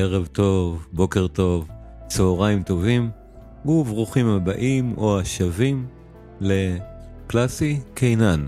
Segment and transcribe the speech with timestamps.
[0.00, 1.68] ערב טוב, בוקר טוב,
[2.08, 3.10] צהריים טובים,
[3.64, 5.86] וברוכים הבאים או השבים
[6.40, 8.44] לקלאסי קינן,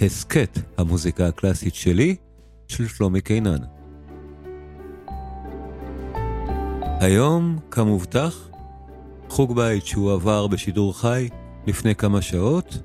[0.00, 2.16] הסכת המוזיקה הקלאסית שלי,
[2.68, 3.58] של שלומי קינן.
[7.00, 8.48] היום, כמובטח,
[9.28, 11.28] חוג בית שהוא עבר בשידור חי
[11.66, 12.78] לפני כמה שעות,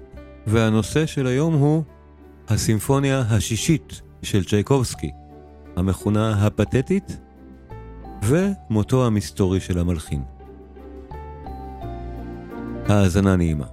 [0.48, 1.84] והנושא של היום הוא
[2.48, 5.12] הסימפוניה השישית של צ'ייקובסקי,
[5.76, 7.18] המכונה הפתטית,
[8.24, 10.24] ומותו המסתורי של המלחין.
[12.88, 13.66] האזנה נעימה.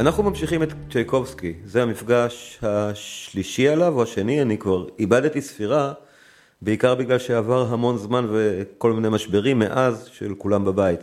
[0.00, 5.92] אנחנו ממשיכים את צ'ייקובסקי, זה המפגש השלישי עליו או השני, אני כבר איבדתי ספירה,
[6.62, 11.00] בעיקר בגלל שעבר המון זמן וכל מיני משברים מאז של כולם בבית.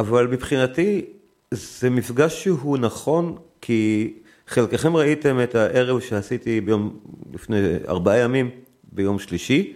[0.00, 1.04] אבל מבחינתי
[1.50, 4.12] זה מפגש שהוא נכון, כי
[4.46, 6.98] חלקכם ראיתם את הערב שעשיתי ביום,
[7.34, 7.56] לפני
[7.88, 8.50] ארבעה ימים,
[8.92, 9.72] ביום שלישי,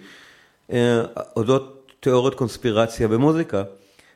[0.73, 1.03] אה,
[1.37, 3.63] אודות תיאוריות קונספירציה במוזיקה,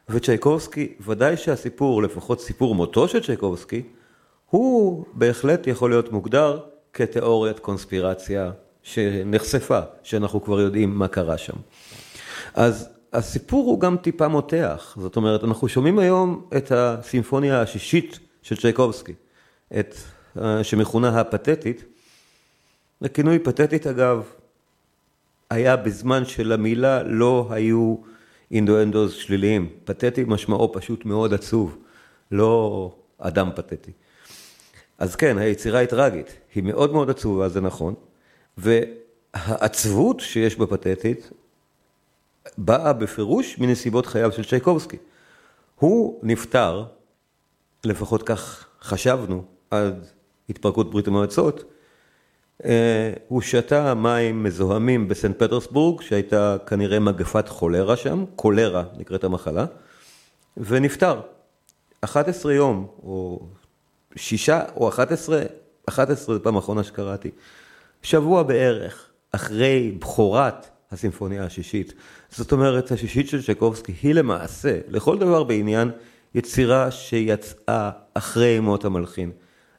[0.08, 3.82] וצ'ייקובסקי, ודאי שהסיפור, לפחות סיפור מותו של צ'ייקובסקי,
[4.50, 6.60] הוא בהחלט יכול להיות מוגדר
[6.92, 8.50] כתיאוריית קונספירציה
[8.82, 11.56] שנחשפה, שאנחנו כבר יודעים מה קרה שם.
[12.54, 18.56] אז הסיפור הוא גם טיפה מותח, זאת אומרת, אנחנו שומעים היום את הסימפוניה השישית של
[18.56, 19.14] צ'ייקובסקי,
[19.78, 19.94] את,
[20.62, 21.84] שמכונה הפתטית.
[23.02, 24.22] הכינוי פתטית אגב,
[25.50, 27.96] היה בזמן שלמילה לא היו
[28.50, 29.68] אינדואנדוז שליליים.
[29.84, 31.78] פתטי משמעו פשוט מאוד עצוב,
[32.32, 33.92] לא אדם פתטי.
[34.98, 37.94] אז כן, היצירה היא טרגית, היא מאוד מאוד עצובה, זה נכון,
[38.58, 41.30] והעצבות שיש בפתטית
[42.58, 44.96] באה בפירוש מנסיבות חייו של צ'ייקובסקי.
[45.78, 46.84] הוא נפטר,
[47.84, 50.06] לפחות כך חשבנו, עד
[50.48, 51.64] התפרקות ברית המועצות,
[52.64, 59.66] אה, הוא שתה מים מזוהמים בסנט פטרסבורג, שהייתה כנראה מגפת חולרה שם, קולרה נקראת המחלה,
[60.56, 61.20] ונפטר.
[62.00, 63.46] 11 יום, או
[64.16, 65.42] שישה או 11,
[65.88, 67.30] 11 זו פעם אחרונה שקראתי,
[68.02, 71.94] שבוע בערך אחרי בכורת הסימפוניה השישית.
[72.30, 75.90] זאת אומרת, השישית של צ'קובסקי היא למעשה, לכל דבר בעניין,
[76.34, 79.30] יצירה שיצאה אחרי מות המלחין.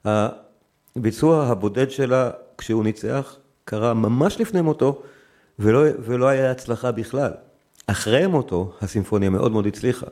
[0.06, 5.02] הביצוע הבודד שלה, כשהוא ניצח, קרה ממש לפני מותו,
[5.60, 7.32] ולא, ולא היה הצלחה בכלל.
[7.88, 10.08] אחרי מותו, הסימפוניה מאוד מאוד הצליחה.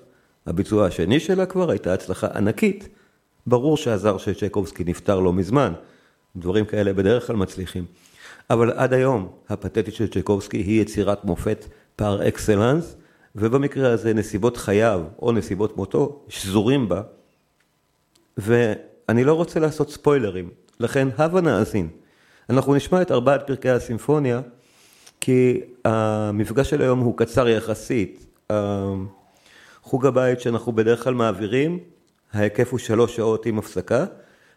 [0.46, 2.90] הביצוע השני שלה כבר הייתה הצלחה ענקית.
[3.48, 5.74] ברור שהזר של צ'קובסקי נפטר לא מזמן,
[6.36, 7.86] דברים כאלה בדרך כלל מצליחים.
[8.50, 11.66] אבל עד היום הפתטית של צ'קובסקי היא יצירת מופת
[11.98, 12.96] פר אקסלנס,
[13.36, 17.02] ובמקרה הזה נסיבות חייו או נסיבות מותו שזורים בה,
[18.38, 20.50] ואני לא רוצה לעשות ספוילרים,
[20.80, 21.90] לכן הבה נאזין.
[22.50, 24.42] אנחנו נשמע את ארבעת פרקי הסימפוניה,
[25.22, 28.26] כי המפגש של היום הוא קצר יחסית.
[29.82, 31.80] חוג הבית שאנחנו בדרך כלל מעבירים,
[32.34, 34.06] ההיקף הוא שלוש שעות עם הפסקה,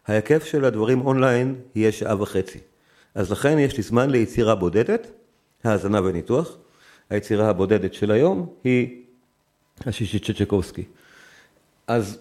[0.07, 2.59] ההיקף של הדברים אונליין יהיה שעה וחצי.
[3.15, 5.11] אז לכן יש לי זמן ליצירה בודדת,
[5.65, 6.57] האזנה וניתוח.
[7.11, 9.03] היצירה הבודדת של היום היא
[9.87, 10.85] השישית של צ'קובסקי.
[11.87, 12.19] אז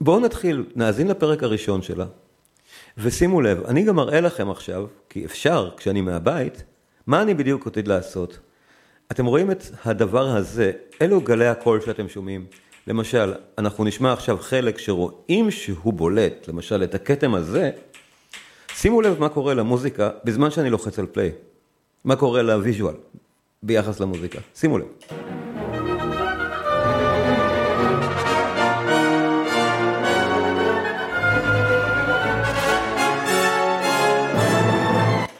[0.00, 2.06] בואו נתחיל, נאזין לפרק הראשון שלה,
[2.98, 6.64] ושימו לב, אני גם אראה לכם עכשיו, כי אפשר כשאני מהבית,
[7.06, 8.38] מה אני בדיוק עתיד לעשות.
[9.10, 12.46] אתם רואים את הדבר הזה, אלו גלי הקול שאתם שומעים.
[12.86, 17.70] למשל, אנחנו נשמע עכשיו חלק שרואים שהוא בולט, למשל את הכתם הזה,
[18.74, 21.30] שימו לב מה קורה למוזיקה בזמן שאני לוחץ על play.
[22.04, 22.94] מה קורה ל visual
[23.62, 24.38] ביחס למוזיקה.
[24.54, 24.86] שימו לב.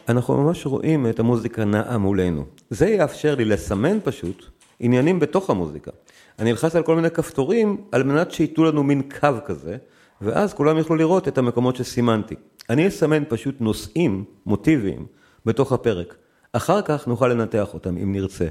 [0.09, 2.45] אנחנו ממש רואים את המוזיקה נעה מולנו.
[2.71, 4.47] זה יאפשר לי לסמן פשוט
[4.81, 5.91] עניינים בתוך המוזיקה.
[6.39, 9.77] אני אלחץ על כל מיני כפתורים על מנת שייתנו לנו מין קו כזה,
[10.21, 12.35] ואז כולם יוכלו לראות את המקומות שסימנתי.
[12.71, 15.07] אני אסמן פשוט נושאים, מוטיביים,
[15.47, 16.17] בתוך הפרק.
[16.53, 18.47] אחר כך נוכל לנתח אותם אם נרצה.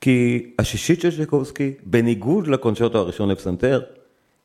[0.00, 3.82] כי השישית של שייקובסקי, בניגוד לקונצ'רטו הראשון לפסנתר,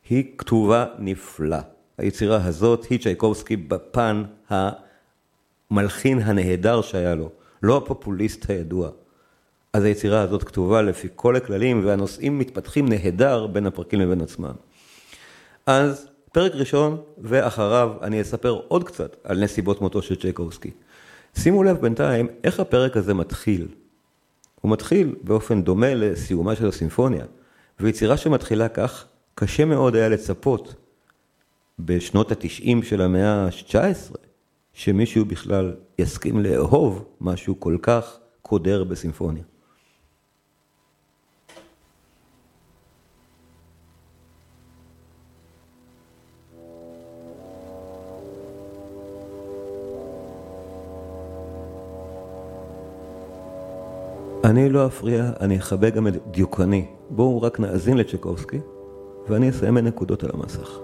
[0.08, 1.58] היא כתובה נפלא.
[1.98, 4.22] היצירה הזאת היא צ'ייקובסקי בפן
[5.70, 7.30] המלחין הנהדר שהיה לו,
[7.62, 8.90] לא הפופוליסט הידוע.
[9.72, 14.54] אז היצירה הזאת כתובה לפי כל הכללים והנושאים מתפתחים נהדר בין הפרקים לבין עצמם.
[15.66, 20.70] אז פרק ראשון ואחריו אני אספר עוד קצת על נסיבות מותו של צ'ייקובסקי.
[21.38, 23.68] שימו לב בינתיים איך הפרק הזה מתחיל.
[24.60, 27.24] הוא מתחיל באופן דומה לסיומה של הסימפוניה,
[27.80, 30.74] ויצירה שמתחילה כך קשה מאוד היה לצפות
[31.78, 34.16] בשנות התשעים של המאה ה-19,
[34.72, 39.42] שמישהו בכלל יסכים לאהוב משהו כל כך קודר בסימפוניה.
[54.46, 56.84] אני לא אפריע, אני אכבה גם את דיוקני.
[57.10, 58.58] בואו רק נאזין לצ'קובסקי,
[59.28, 60.78] ואני אסיים בנקודות על המסך.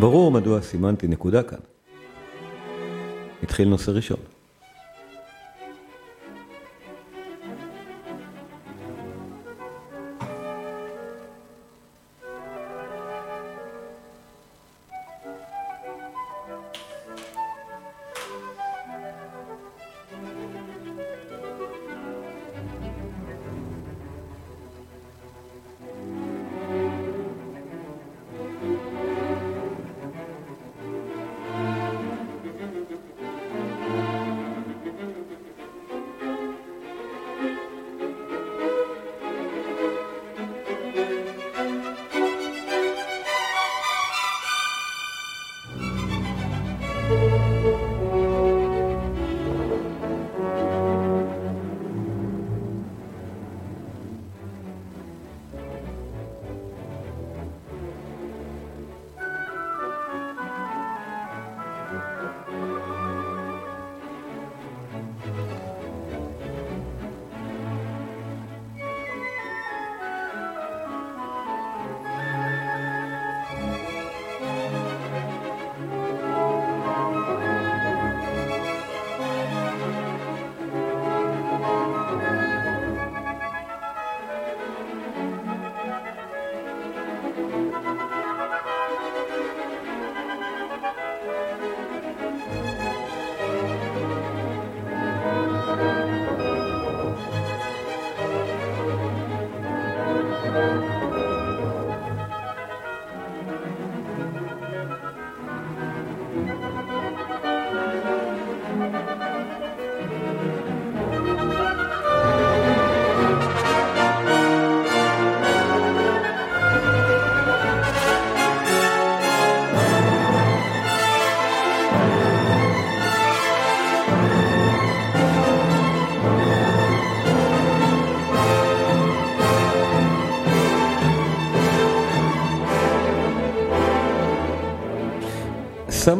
[0.00, 1.58] ברור מדוע סימנתי נקודה כאן.
[3.42, 4.29] התחיל נושא ראשון.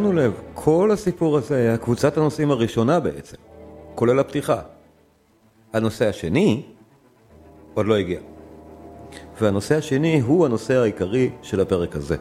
[0.00, 3.36] שמנו לב, כל הסיפור הזה היה קבוצת הנושאים הראשונה בעצם,
[3.94, 4.62] כולל הפתיחה.
[5.72, 6.62] הנושא השני
[7.74, 8.20] עוד לא הגיע.
[9.40, 12.16] והנושא השני הוא הנושא העיקרי של הפרק הזה.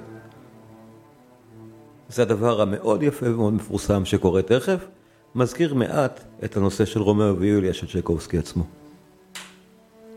[2.10, 4.88] זה הדבר המאוד יפה ומאוד מפורסם שקורה תכף,
[5.36, 8.64] מזכיר מעט את הנושא של רומאו ויוליה של צ'קובסקי עצמו.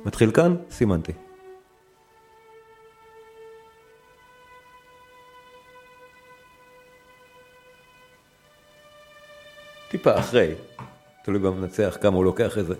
[0.04, 1.12] מתחיל כאן, סימנתי.
[9.92, 10.54] טיפה אחרי,
[11.24, 12.74] תלוי במנצח כמה הוא לוקח את זה,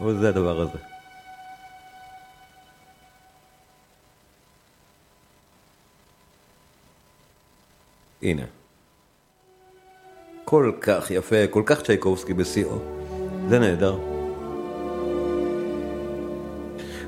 [0.00, 0.78] אבל זה הדבר הזה.
[8.22, 8.42] הנה.
[10.44, 12.78] כל כך יפה, כל כך צ'ייקובסקי בשיאו.
[13.48, 13.98] זה נהדר.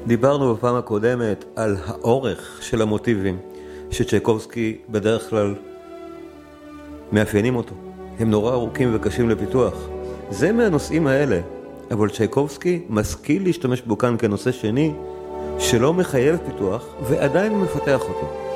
[0.07, 3.39] דיברנו בפעם הקודמת על האורך של המוטיבים
[3.91, 5.55] שצ'ייקובסקי בדרך כלל
[7.13, 7.90] מאפיינים אותו.
[8.21, 9.75] הם נורא ארוכים וקשים לפיתוח.
[10.31, 11.41] זה מהנושאים האלה,
[11.91, 14.93] אבל צ'ייקובסקי משכיל להשתמש בו כאן כנושא שני
[15.59, 18.50] שלא מחייב פיתוח ועדיין מפתח אותו.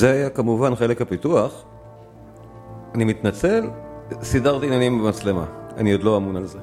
[0.00, 1.64] זה היה כמובן חלק הפיתוח.
[2.94, 3.70] אני מתנצל,
[4.22, 5.44] סידרתי עניינים במצלמה,
[5.76, 6.58] אני עוד לא אמון על זה.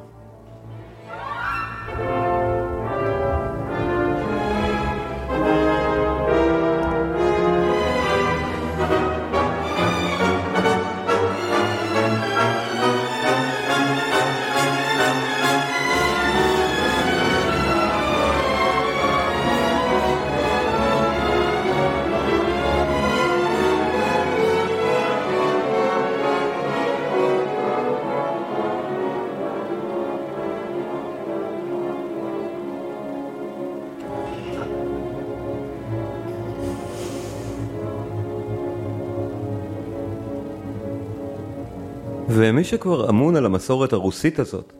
[42.67, 44.73] שכבר אמון על המסורת הרוסית הזאת,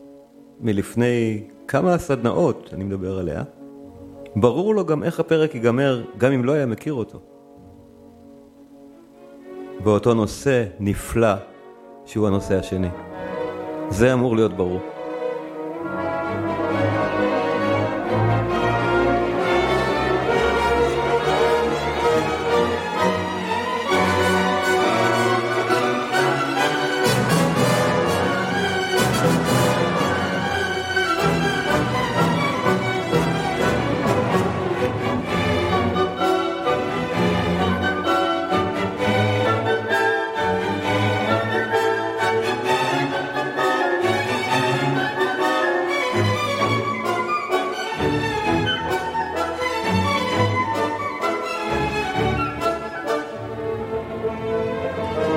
[0.60, 3.42] מלפני כמה סדנאות אני מדבר עליה,
[4.36, 7.18] ברור לו גם איך הפרק ייגמר, גם אם לא היה מכיר אותו.
[9.84, 11.34] באותו נושא נפלא
[12.06, 12.88] שהוא הנושא השני.
[13.88, 14.80] זה אמור להיות ברור.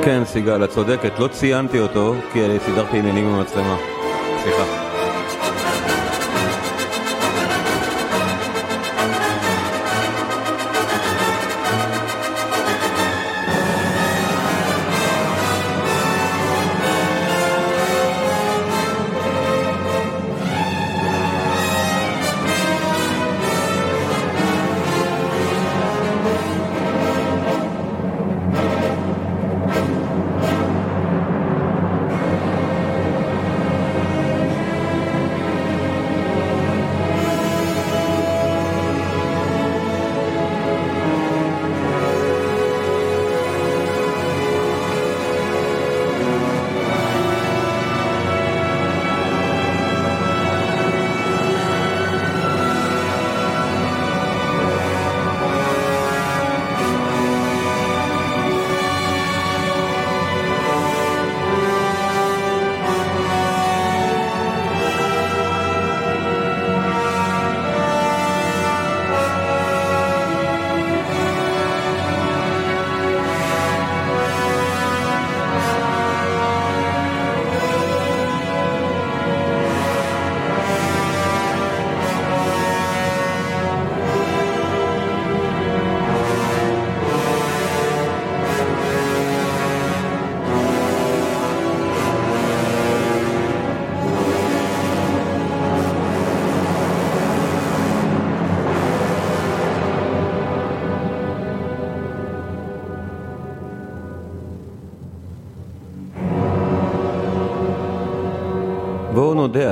[0.05, 3.77] כן, סיגל, את צודקת, לא ציינתי אותו כי סידרתי עניינים עם המצלמה.
[4.43, 4.80] סליחה.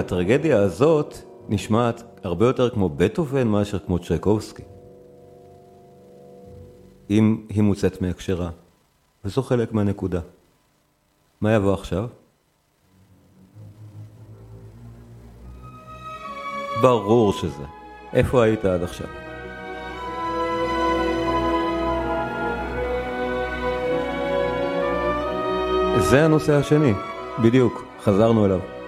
[0.09, 1.15] הטרגדיה הזאת
[1.49, 4.63] נשמעת הרבה יותר כמו בטהובן מאשר כמו צ'ייקובסקי.
[7.09, 8.49] אם היא מוצאת מהקשרה,
[9.25, 10.19] וזו חלק מהנקודה.
[11.41, 12.07] מה יבוא עכשיו?
[16.81, 17.63] ברור שזה.
[18.13, 19.07] איפה היית עד עכשיו?
[25.97, 26.93] זה הנושא השני,
[27.43, 28.78] בדיוק, חזרנו אליו.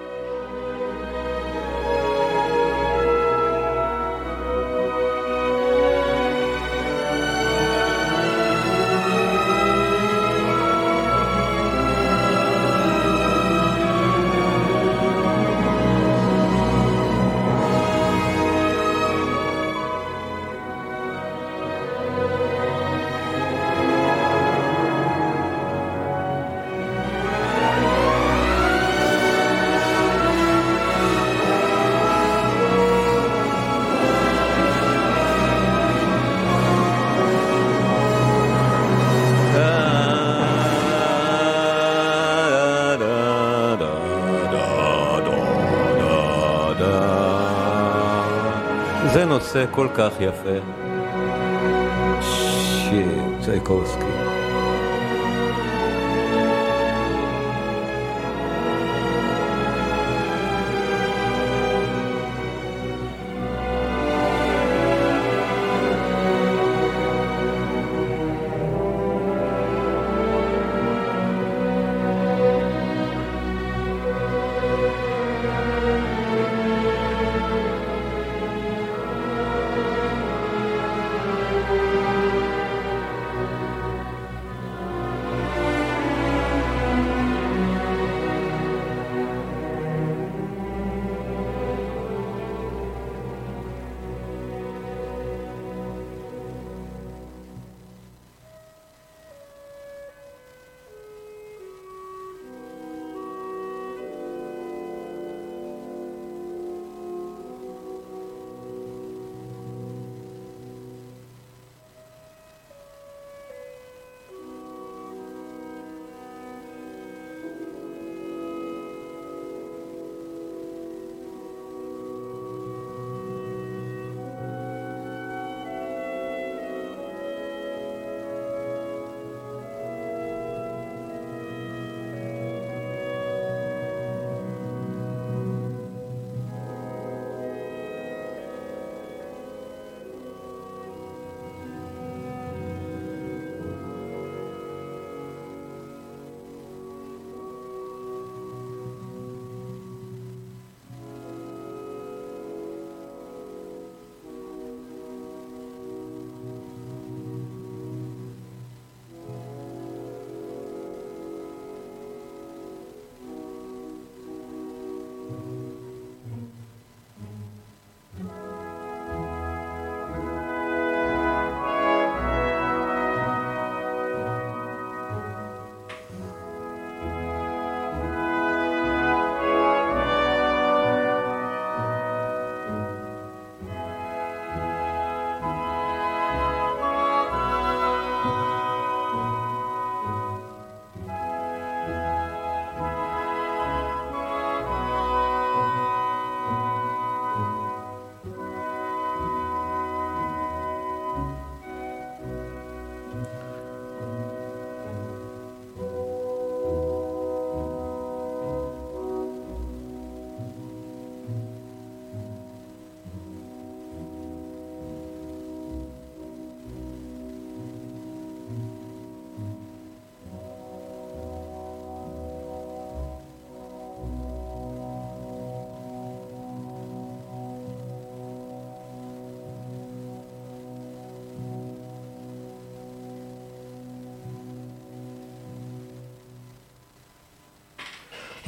[49.72, 50.58] כל כך יפה.
[52.22, 54.21] שיט, צ'ייקובסקי.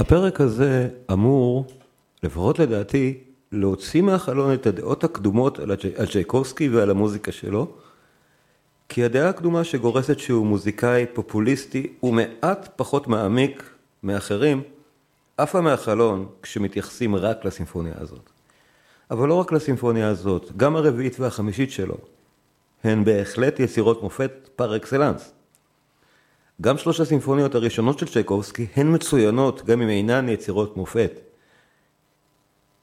[0.04, 1.66] הפרק הזה אמור,
[2.24, 3.18] לפחות לדעתי,
[3.52, 5.60] להוציא מהחלון את הדעות הקדומות
[5.98, 7.68] על צ'ייקובסקי ועל המוזיקה שלו,
[8.90, 13.70] כי הדעה הקדומה שגורסת שהוא מוזיקאי פופוליסטי ומעט פחות מעמיק
[14.04, 14.62] מאחרים,
[15.38, 18.30] עפה מהחלון כשמתייחסים רק לסימפוניה הזאת.
[19.12, 21.98] אבל לא רק לסימפוניה הזאת, גם הרביעית והחמישית שלו,
[22.84, 25.34] הן בהחלט יצירות מופת פר אקסלנס.
[26.62, 31.20] גם שלוש הסימפוניות הראשונות של צ'ייקובסקי הן מצוינות גם אם אינן יצירות מופת.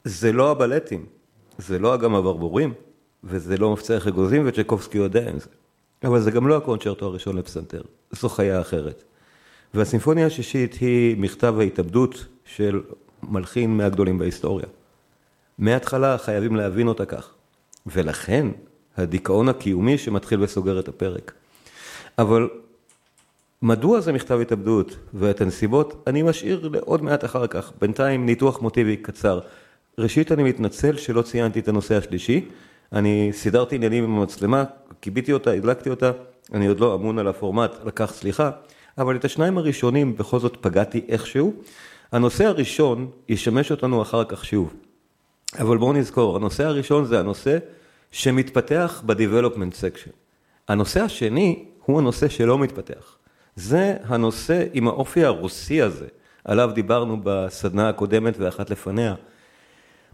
[0.03, 1.05] זה לא הבלטים,
[1.57, 2.73] זה לא אגם הברבורים,
[3.23, 5.49] וזה לא מפצח אגוזים, וצ'ייקובסקי יודע עם זה.
[6.03, 7.81] אבל זה גם לא הקונצ'רטו הראשון לפסנתר,
[8.11, 9.03] זו חיה אחרת.
[9.73, 12.81] והסימפוניה השישית היא מכתב ההתאבדות של
[13.23, 14.65] מלחין מהגדולים בהיסטוריה.
[15.57, 17.33] מההתחלה חייבים להבין אותה כך,
[17.85, 18.47] ולכן
[18.97, 21.31] הדיכאון הקיומי שמתחיל וסוגר את הפרק.
[22.17, 22.49] אבל
[23.63, 28.97] מדוע זה מכתב התאבדות ואת הנסיבות אני משאיר לעוד מעט אחר כך, בינתיים ניתוח מוטיבי
[28.97, 29.39] קצר.
[29.97, 32.45] ראשית אני מתנצל שלא ציינתי את הנושא השלישי,
[32.93, 34.63] אני סידרתי עניינים עם המצלמה,
[34.99, 36.11] קיביתי אותה, הדלקתי אותה,
[36.53, 38.51] אני עוד לא אמון על הפורמט, לקח סליחה,
[38.97, 41.53] אבל את השניים הראשונים בכל זאת פגעתי איכשהו.
[42.11, 44.73] הנושא הראשון ישמש אותנו אחר כך שוב,
[45.59, 47.57] אבל בואו נזכור, הנושא הראשון זה הנושא
[48.11, 50.11] שמתפתח ב-Development Section.
[50.67, 53.20] הנושא השני הוא הנושא שלא מתפתח.
[53.55, 56.07] זה הנושא עם האופי הרוסי הזה,
[56.45, 59.15] עליו דיברנו בסדנה הקודמת ואחת לפניה.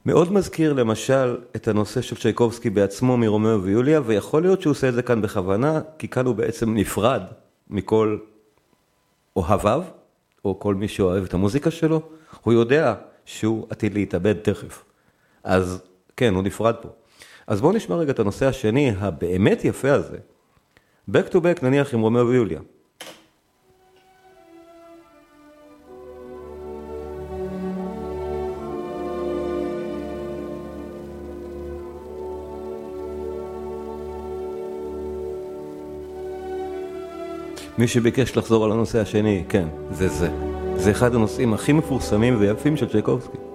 [0.05, 4.93] מאוד מזכיר למשל את הנושא של צ'ייקובסקי בעצמו מרומאו ויוליה, ויכול להיות שהוא עושה את
[4.93, 7.21] זה כאן בכוונה, כי כאן הוא בעצם נפרד
[7.69, 8.17] מכל
[9.35, 9.83] אוהביו,
[10.45, 12.01] או כל מי שאוהב את המוזיקה שלו,
[12.41, 12.95] הוא יודע
[13.25, 14.83] שהוא עתיד להתאבד תכף.
[15.43, 15.81] אז
[16.17, 16.89] כן, הוא נפרד פה.
[17.47, 20.17] אז בואו נשמע רגע את הנושא השני, הבאמת יפה הזה.
[21.11, 22.59] Back to back נניח עם רומאו ויוליה.
[37.77, 40.29] מי שביקש לחזור על הנושא השני, כן, זה זה.
[40.75, 43.46] זה אחד הנושאים הכי מפורסמים ויפים של צ'ייקובסקי.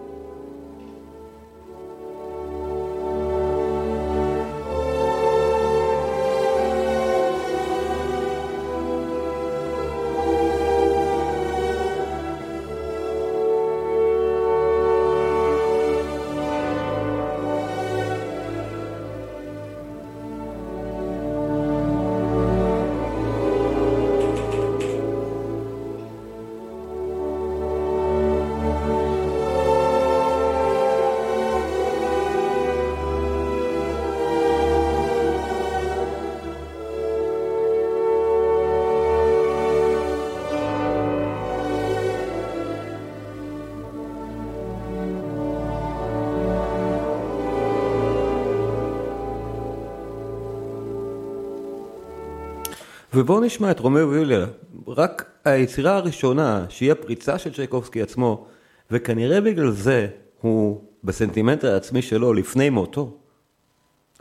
[53.23, 54.47] ובואו נשמע את רומאו ויוליה,
[54.87, 58.47] רק היצירה הראשונה, שהיא הפריצה של צ'ייקובסקי עצמו,
[58.91, 60.09] וכנראה בגלל זה
[60.41, 63.17] הוא בסנטימנט העצמי שלו לפני מותו,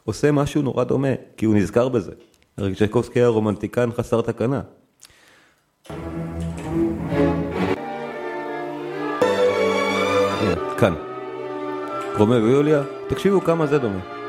[0.03, 2.11] עושה משהו נורא דומה, כי הוא נזכר בזה.
[2.57, 4.61] הרי צ'ייקובסקי היה רומנטיקן חסר תקנה.
[10.77, 10.93] כאן.
[12.17, 14.20] רומאו ויוליה, תקשיבו כמה זה דומה.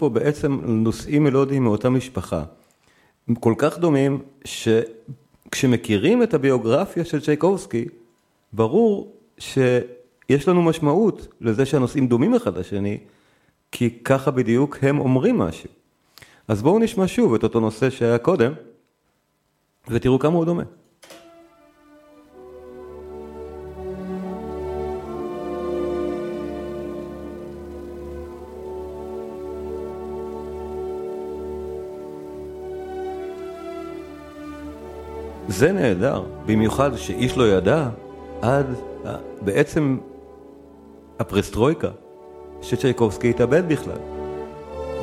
[0.00, 2.44] פה בעצם נושאים מלודיים מאותה משפחה.
[3.40, 7.84] כל כך דומים, שכשמכירים את הביוגרפיה של צ'ייקובסקי,
[8.52, 12.98] ברור שיש לנו משמעות לזה שהנושאים דומים אחד לשני,
[13.72, 15.70] כי ככה בדיוק הם אומרים משהו.
[16.48, 18.52] אז בואו נשמע שוב את אותו נושא שהיה קודם,
[19.88, 20.62] ותראו כמה הוא דומה.
[35.60, 37.88] זה נהדר, במיוחד שאיש לא ידע
[38.42, 38.66] עד
[39.40, 39.98] בעצם
[41.18, 41.88] הפרסטרויקה
[42.62, 43.98] שצ'ייקובסקי התאבד בכלל.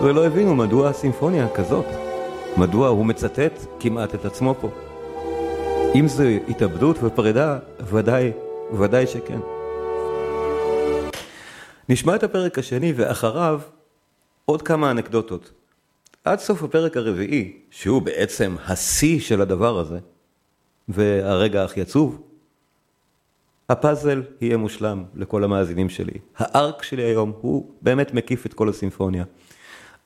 [0.02, 1.86] ולא הבינו מדוע הסימפוניה כזאת,
[2.58, 4.70] מדוע הוא מצטט כמעט את עצמו פה.
[5.96, 8.32] אם זו התאבדות ופרידה, ודאי,
[8.74, 9.40] ודאי שכן.
[11.90, 13.60] נשמע את הפרק השני ואחריו
[14.46, 15.52] עוד כמה אנקדוטות.
[16.24, 19.98] עד סוף הפרק הרביעי, שהוא בעצם השיא של הדבר הזה,
[20.90, 22.22] והרגע הכי עצוב,
[23.70, 26.20] הפאזל יהיה מושלם לכל המאזינים שלי.
[26.38, 29.24] הארק שלי היום הוא באמת מקיף את כל הסימפוניה.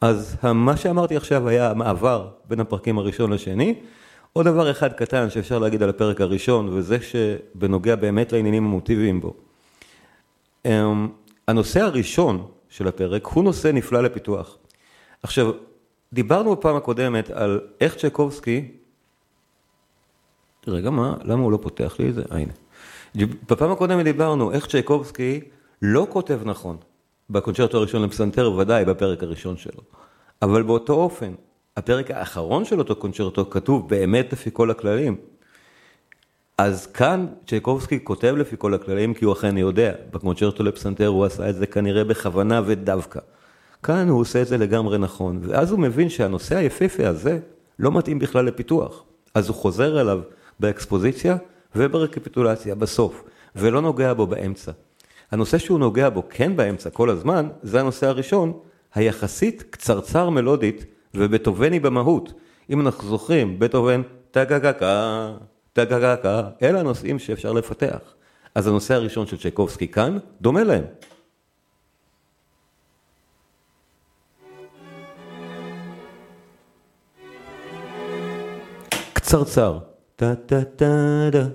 [0.02, 3.76] אז מה שאמרתי עכשיו היה המעבר בין הפרקים הראשון לשני.
[4.34, 9.34] עוד דבר אחד קטן שאפשר להגיד על הפרק הראשון, וזה שבנוגע באמת לעניינים המוטיביים בו.
[10.66, 11.08] אמ,
[11.48, 14.58] הנושא הראשון של הפרק הוא נושא נפלא לפיתוח.
[15.24, 15.52] עכשיו,
[16.14, 18.72] דיברנו בפעם הקודמת על איך צ'קובסקי,
[20.68, 22.24] רגע מה, למה הוא לא פותח לי את זה?
[22.30, 22.54] הנה.
[23.50, 25.42] בפעם הקודמת דיברנו איך צ'קובסקי
[25.82, 26.78] לא כותב נכון
[27.30, 29.82] בקונצ'רטו הראשון לפסנתר, ודאי בפרק הראשון שלו,
[30.42, 31.34] אבל באותו אופן,
[31.78, 35.16] הפרק האחרון של אותו קונצ'רטו כתוב באמת לפי כל הכללים.
[36.58, 41.50] אז כאן צ'ייקובסקי כותב לפי כל הכללים כי הוא אכן יודע, בקונצ'רטו לפסנתר הוא עשה
[41.50, 43.20] את זה כנראה בכוונה ודווקא.
[43.84, 47.40] כאן הוא עושה את זה לגמרי נכון, ואז הוא מבין שהנושא היפהפה הזה
[47.80, 49.04] לא מתאים בכלל לפיתוח.
[49.36, 50.22] אז הוא חוזר אליו
[50.62, 51.38] באקספוזיציה
[51.76, 53.24] וברקפיטולציה בסוף,
[53.56, 54.72] ולא נוגע בו באמצע.
[55.32, 58.60] הנושא שהוא נוגע בו כן באמצע כל הזמן, זה הנושא הראשון,
[58.96, 62.34] היחסית קצרצר מלודית ובטובני במהות.
[62.70, 65.32] אם אנחנו זוכרים, בטהובן טה-גה-גה-קה,
[65.74, 68.00] טה-גה-גה-קה, אלה הנושאים שאפשר לפתח.
[68.56, 70.84] אז הנושא הראשון של צ'ייקובסקי כאן, דומה להם.
[79.14, 79.80] קצרצר,
[80.22, 81.46] טה-טה-טה-דה,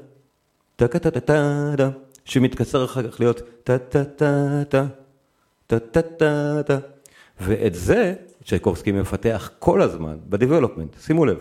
[0.77, 1.91] טה-טה-טה-טה-דה,
[2.25, 4.85] שמתקצר אחר כך להיות טה-טה-טה-טה,
[5.67, 6.79] טה-טה-טה-טה,
[7.41, 11.39] ואת זה צ'ייקובסקי מפתח כל הזמן ב-Development, שימו לב.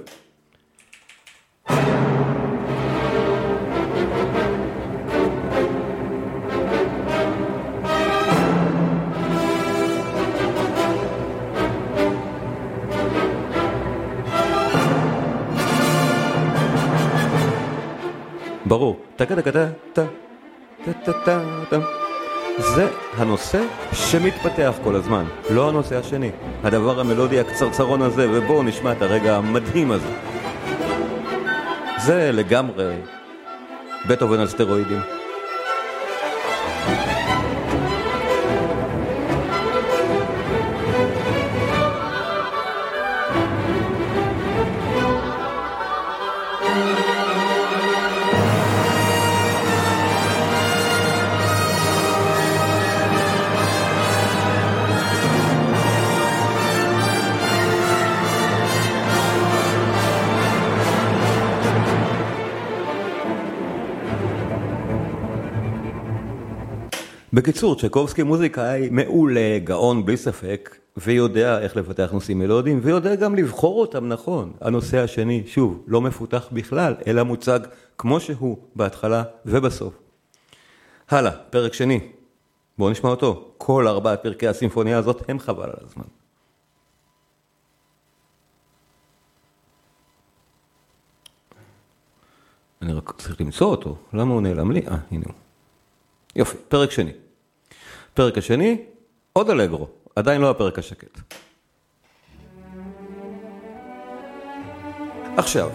[18.66, 19.00] ברור.
[22.58, 26.32] זה הנושא שמתפתח כל הזמן, לא הנושא השני.
[26.64, 30.14] הדבר המלודי הקצרצרון הזה, ובואו נשמע את הרגע המדהים הזה.
[31.98, 32.96] זה לגמרי
[34.08, 35.15] בטהובן על סטרואידים.
[67.36, 73.82] בקיצור, צ'קובסקי מוזיקאי מעולה, גאון בלי ספק, ויודע איך לפתח נושאים מלודיים, ויודע גם לבחור
[73.82, 74.54] אותם נכון.
[74.62, 77.60] הנושא השני, שוב, לא מפותח בכלל, אלא מוצג
[77.98, 79.94] כמו שהוא, בהתחלה ובסוף.
[81.10, 82.00] הלאה, פרק שני.
[82.78, 83.54] בואו נשמע אותו.
[83.58, 86.06] כל ארבעת פרקי הסימפוניה הזאת הם חבל על הזמן.
[92.82, 94.82] אני רק צריך למצוא אותו, למה הוא נעלם לי?
[94.88, 95.34] אה, הנה הוא.
[96.36, 97.12] יופי, פרק שני.
[98.16, 98.78] פרק השני,
[99.34, 101.20] עוד אלגרו, עדיין לא הפרק השקט.
[105.38, 105.70] עכשיו,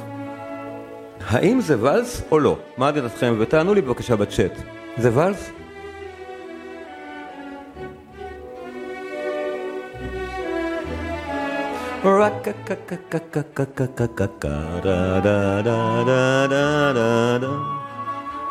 [1.21, 2.59] האם זה ואלס או לא?
[2.77, 3.35] מה דעתכם?
[3.39, 4.53] ותענו לי בבקשה בצ'אט.
[4.99, 5.51] זה ואלס?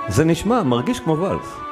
[0.08, 1.69] זה נשמע, מרגיש כמו ואלס.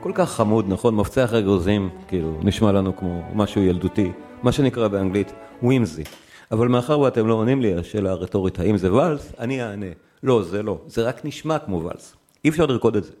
[0.00, 0.94] כל כך חמוד, נכון?
[0.96, 4.12] מפצח אגוזים, כאילו, נשמע לנו כמו משהו ילדותי,
[4.42, 6.04] מה שנקרא באנגלית ווימזי.
[6.52, 9.86] אבל מאחר ואתם לא עונים לי השאלה הרטורית האם זה ואלס, אני אענה,
[10.22, 12.16] לא, זה לא, זה רק נשמע כמו ואלס.
[12.44, 13.12] אי אפשר לרקוד את זה.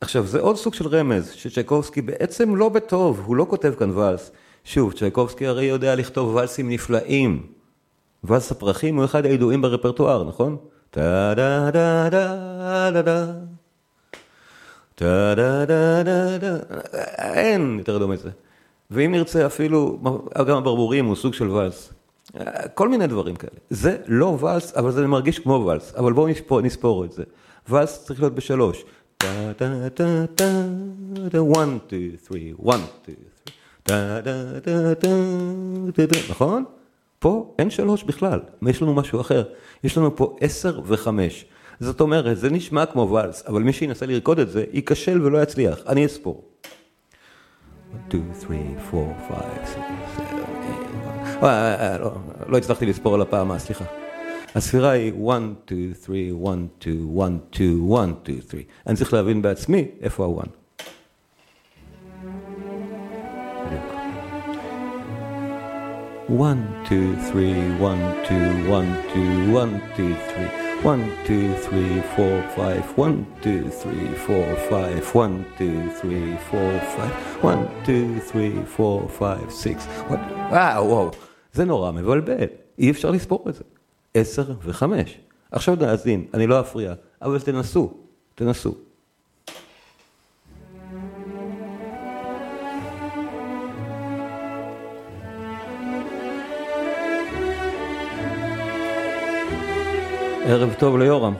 [0.00, 4.30] עכשיו, זה עוד סוג של רמז, שצ'ייקובסקי בעצם לא בטוב, הוא לא כותב כאן ואלס.
[4.64, 7.46] שוב, צ'ייקובסקי הרי יודע לכתוב ואלסים נפלאים.
[8.24, 10.56] ואלס הפרחים הוא אחד הידועים ברפרטואר, נכון?
[10.90, 13.26] טה דה דה דה דה דה
[17.18, 18.30] אין יותר דומה זה.
[18.90, 19.98] ואם נרצה אפילו,
[20.48, 21.92] גם הברבורים הוא סוג של ואלס.
[22.74, 23.52] כל מיני דברים כאלה.
[23.70, 25.94] זה לא ואלס, אבל זה מרגיש כמו ואלס.
[25.94, 27.22] אבל בואו נספור, נספור את זה.
[27.68, 28.84] ואלס צריך להיות בשלוש.
[29.16, 29.26] טה
[29.56, 30.64] טה טה טה
[31.30, 33.50] טה, one, two, three, one, two, three.
[33.82, 34.94] טה טה טה
[35.94, 36.64] טה טה, נכון?
[37.18, 39.42] פה אין שלוש בכלל, יש לנו משהו אחר.
[39.84, 41.44] יש לנו פה עשר וחמש.
[41.80, 45.78] זאת אומרת, זה נשמע כמו ואלס, אבל מי שינסה לרקוד את זה, ייכשל ולא יצליח.
[45.88, 46.44] אני אספור.
[47.92, 48.52] 1, 2, 3,
[48.94, 49.74] 4, 5, 6,
[51.40, 51.98] 7, 8,
[52.48, 53.84] לא הצלחתי לספור על הפעם, סליחה.
[54.54, 58.62] הספירה היא 1, 2, 3, 1, 2, 1, 2, 1, 2, 3.
[58.86, 60.48] אני צריך להבין בעצמי איפה ה-1.
[66.28, 72.84] One, two, three, one, two, one, two, one, two, three, one, two, three, four, five,
[72.96, 79.50] one, two, three, four, five, one, two, three, four, five, one, two, three, four, five,
[79.50, 79.88] six,
[80.50, 81.10] וואו, וואו,
[81.52, 82.44] זה נורא מבלבל,
[82.78, 83.64] אי אפשר לספור את זה.
[84.14, 85.18] עשר וחמש.
[85.50, 87.92] עכשיו נאזין, אני לא אפריע, אבל תנסו,
[88.34, 88.74] תנסו.
[100.50, 101.34] ערב טוב ליורם.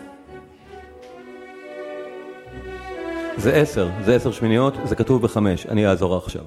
[3.36, 6.42] זה עשר, זה עשר שמיניות, זה כתוב בחמש, אני אעזור עכשיו.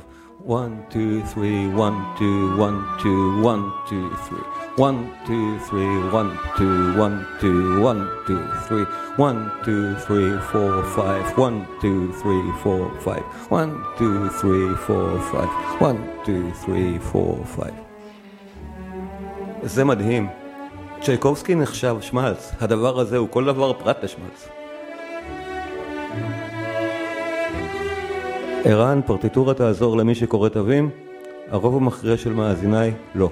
[0.48, 1.46] 1, 2, 3,
[1.76, 4.40] 1, 2, 1, 2, 1, 2, 3.
[4.80, 4.96] 1,
[5.26, 8.38] 2, 3, 1, 2, 1, 2, 1, 2,
[8.68, 8.86] 3.
[9.18, 11.38] 1, 2, 3, 4, 5.
[11.38, 13.24] 1, 2, 3, 4, 5.
[13.52, 15.50] 1, 2, 3, 4, 5.
[15.82, 17.72] 1, 2, 3, 4, 5.
[19.64, 20.43] זה מדהים.
[21.06, 24.48] צ'ייקובסקי נחשב שמלץ, הדבר הזה הוא כל דבר פרט לשמלץ.
[28.66, 30.90] ערן, פרטיטורה תעזור למי שקורא תווים?
[31.52, 33.30] הרוב המכריע של מאזיניי לא.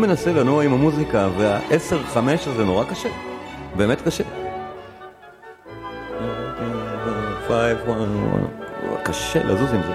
[0.00, 3.08] מנסה לנוע עם המוזיקה, וה-10-5 הזה נורא קשה.
[3.76, 4.24] באמת קשה.
[9.10, 9.94] קשה לזוז עם זה.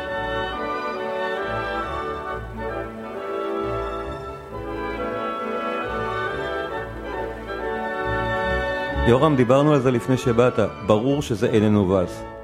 [9.07, 12.34] יורם, דיברנו על זה לפני שבאת, ברור שזה איננו ואלס.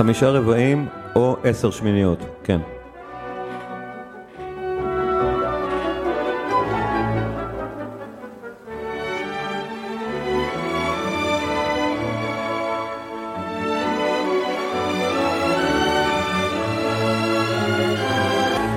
[0.00, 2.60] חמישה רבעים או עשר שמיניות, כן.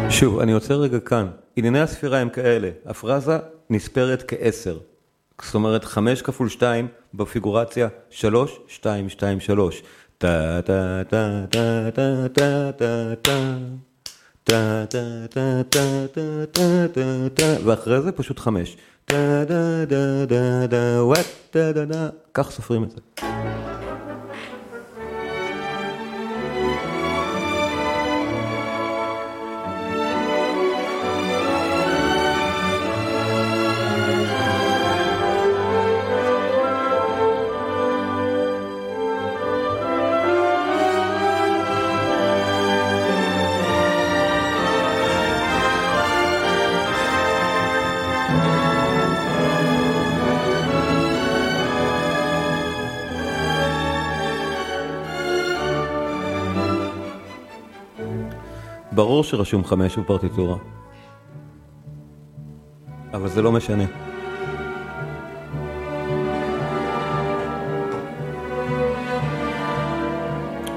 [0.09, 1.27] שוב, אני עוצר רגע כאן.
[1.55, 3.37] ענייני הספירה הם כאלה, הפרזה
[3.69, 4.77] נספרת כעשר.
[5.41, 9.83] זאת אומרת, חמש כפול שתיים בפיגורציה, שלוש, שתיים, שתיים, שלוש.
[17.65, 18.77] ואחרי זה פשוט חמש.
[22.33, 22.99] כך סופרים את זה.
[59.33, 60.57] שרשום חמש בפרטיטורה.
[63.13, 63.83] אבל זה לא משנה.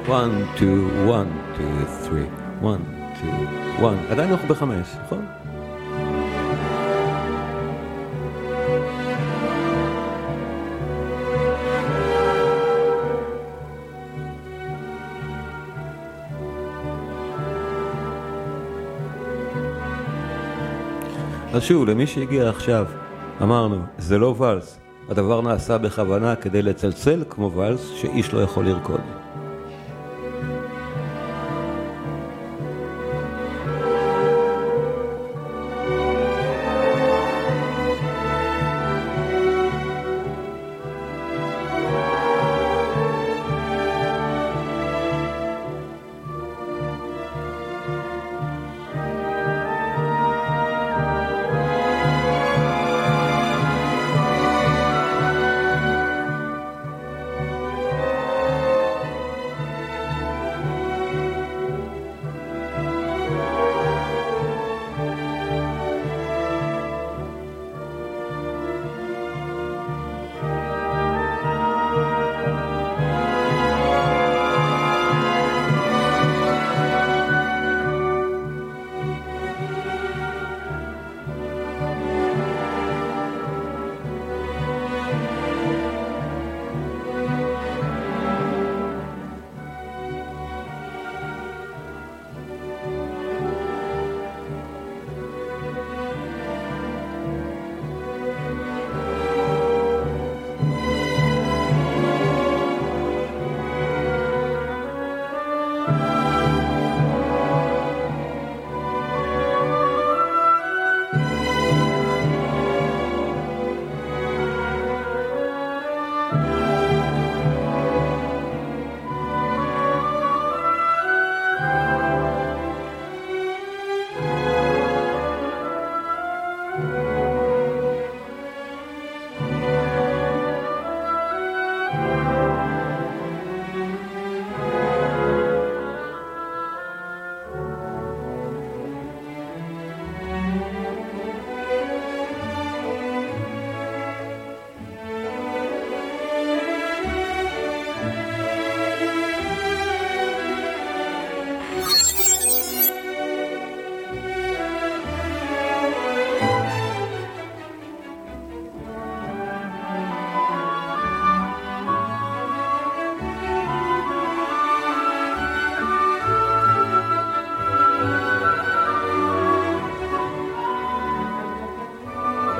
[0.09, 2.29] one, two, one, two, three,
[2.63, 2.83] one,
[3.19, 3.37] two,
[3.83, 4.13] one.
[4.13, 5.26] עדיין אנחנו בחמש, נכון?
[21.57, 22.87] אז שוב, למי שהגיע עכשיו,
[23.43, 24.79] אמרנו, זה לא ואלס.
[25.09, 29.01] הדבר נעשה בכוונה כדי לצלצל כמו ואלס שאיש לא יכול לרקוד.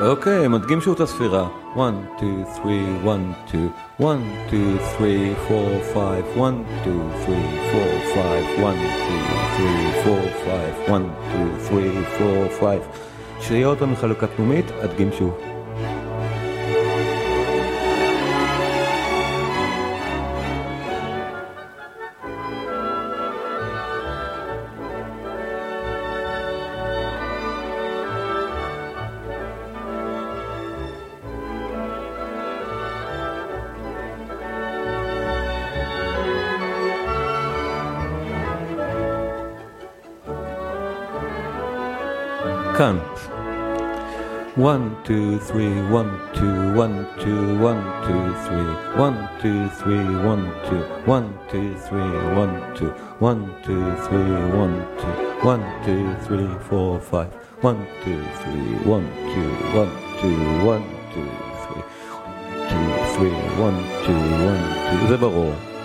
[0.07, 1.47] אוקיי, מדגים שוב את הספירה.
[1.73, 6.53] 1, 2, 3, 1, 2, 1, 2, 3, 4, 5, 1,
[6.83, 7.37] 2, 3,
[8.15, 8.75] 4, 5, 1,
[9.57, 11.01] 2, 3, 4, 5, 1,
[11.31, 12.79] 2, 3, 4, 5.
[13.39, 15.56] שיהיה אותו מחלוקת פנימית, אדגים שוב.
[44.57, 47.77] 1, 2, 3, 1, 2, 1, 2, 1,
[48.07, 49.93] 2, 3, 1, 2, 3,
[50.25, 52.01] 1, 2, 1, 2, 3,
[52.33, 52.89] 1, 2,
[53.19, 54.17] 1, 2, 3,
[54.57, 55.13] 1, 2,
[55.45, 57.29] 1, 2, 3, 4, 5,
[57.61, 60.33] 1, 2, 3, 1, 2, 1, 2,
[60.65, 60.81] 1,
[61.13, 61.85] 2, 3,
[62.65, 63.29] 2, 3,
[63.61, 64.57] 1, 2, 1,
[65.01, 65.76] 2, זה ברור.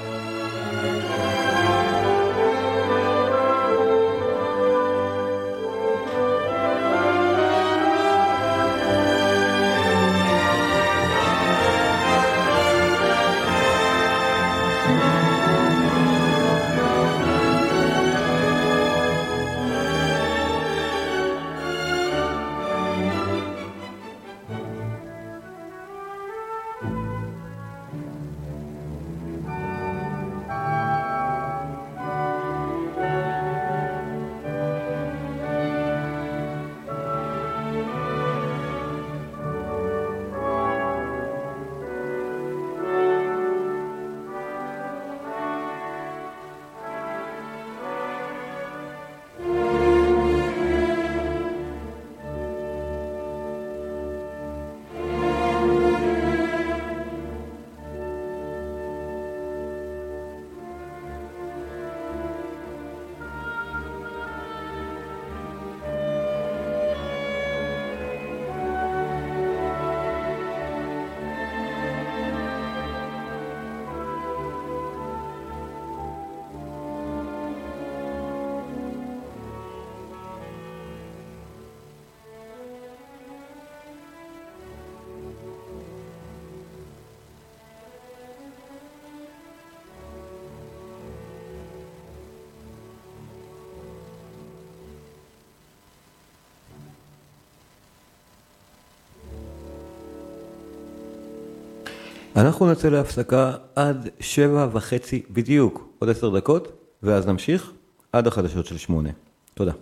[102.43, 106.72] אנחנו נצא להפסקה עד שבע וחצי בדיוק, עוד עשר דקות,
[107.03, 107.72] ואז נמשיך
[108.12, 109.11] עד החדשות של שמונה.
[109.55, 109.72] תודה.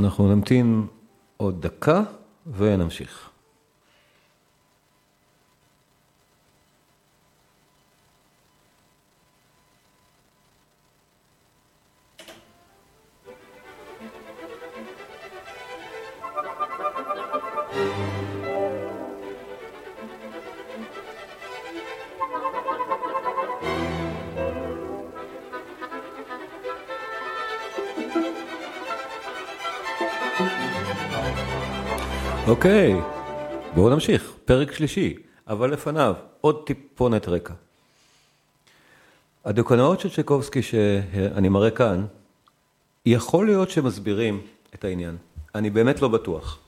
[0.00, 0.86] אנחנו נמתין
[1.36, 2.02] עוד דקה
[2.56, 3.30] ונמשיך.
[32.60, 32.94] אוקיי,
[33.74, 35.14] בואו נמשיך, פרק שלישי,
[35.46, 37.54] אבל לפניו עוד טיפונת רקע.
[39.44, 42.06] הדוקנאות של צ'קובסקי שאני מראה כאן,
[43.06, 44.40] יכול להיות שמסבירים
[44.74, 45.16] את העניין.
[45.54, 46.58] אני באמת לא בטוח.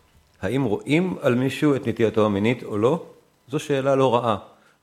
[0.42, 3.06] האם רואים על מישהו את נטייתו המינית או לא?
[3.48, 4.36] זו שאלה לא רעה,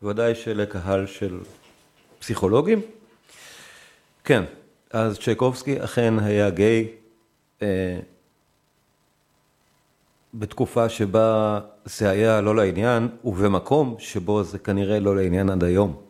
[0.03, 1.39] ודאי שלקהל של
[2.19, 2.81] פסיכולוגים.
[4.23, 4.43] כן,
[4.91, 6.87] אז צ'קובסקי אכן היה גיי.
[7.61, 7.99] אה,
[10.33, 16.01] בתקופה שבה זה היה לא לעניין, ובמקום שבו זה כנראה לא לעניין עד היום.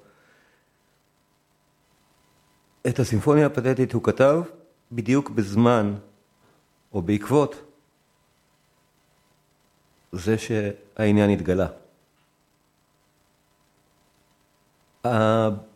[2.88, 4.42] את הסימפוניה הפתטית הוא כתב
[4.92, 5.96] בדיוק בזמן,
[6.94, 7.56] או בעקבות,
[10.12, 11.68] זה שהעניין התגלה.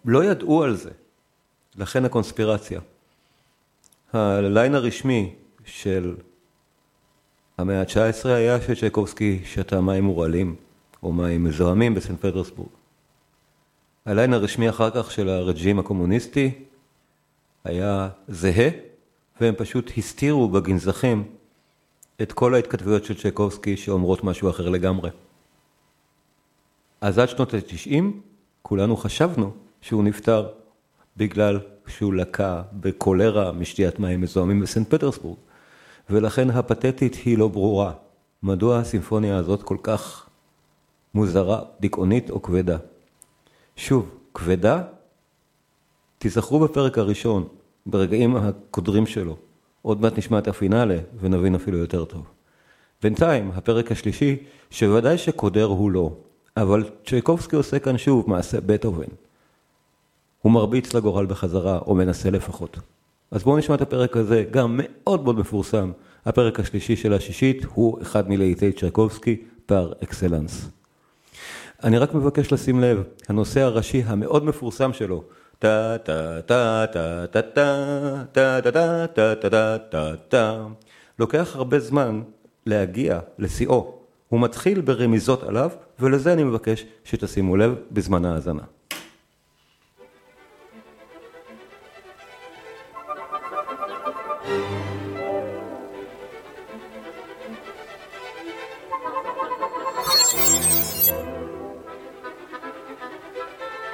[0.05, 0.91] לא ידעו על זה,
[1.75, 2.81] לכן הקונספירציה.
[4.13, 5.35] הליין הרשמי
[5.65, 6.15] של
[7.57, 10.55] המאה ה-19 היה שצ'קובסקי שתה מים מורעלים
[11.03, 12.69] או מים מזוהמים בסנט פטרסבורג.
[14.05, 16.51] הליין הרשמי אחר כך של הרג'ים הקומוניסטי
[17.63, 18.69] היה זהה,
[19.41, 21.23] והם פשוט הסתירו בגנזכים
[22.21, 25.09] את כל ההתכתבויות של צ'קובסקי שאומרות משהו אחר לגמרי.
[27.01, 28.03] אז עד שנות ה-90
[28.61, 29.51] כולנו חשבנו
[29.81, 30.49] שהוא נפטר
[31.17, 35.37] בגלל שהוא לקה בקולרה משתיית מים מזוהמים בסנט פטרסבורג.
[36.09, 37.91] ולכן הפתטית היא לא ברורה.
[38.43, 40.29] מדוע הסימפוניה הזאת כל כך
[41.13, 42.77] מוזרה, דיכאונית או כבדה?
[43.75, 44.83] שוב, כבדה,
[46.17, 47.47] תיזכרו בפרק הראשון,
[47.85, 49.37] ברגעים הקודרים שלו.
[49.81, 52.25] עוד מעט נשמע את הפינאלה ונבין אפילו יותר טוב.
[53.01, 54.37] בינתיים, הפרק השלישי,
[54.69, 56.11] שוודאי שקודר הוא לא,
[56.57, 59.11] אבל צ'ייקובסקי עושה כאן שוב מעשה בטהובן.
[60.41, 62.77] הוא מרביץ לגורל בחזרה, או מנסה לפחות.
[63.33, 65.91] אז בואו נשמע את הפרק הזה, גם מאוד מאוד מפורסם.
[66.25, 70.69] הפרק השלישי של השישית הוא אחד מלהיטי צ'רקובסקי פר אקסלנס.
[71.83, 75.23] אני רק מבקש לשים לב, הנושא הראשי המאוד מפורסם שלו,
[75.59, 80.65] טה טה טה טה טה טה טה טה טה טה טה טה
[81.19, 82.21] לוקח הרבה זמן
[82.65, 83.95] להגיע לשיאו.
[84.29, 85.69] הוא מתחיל ברמיזות עליו,
[85.99, 88.63] ולזה אני מבקש שתשימו לב בזמן ההאזנה.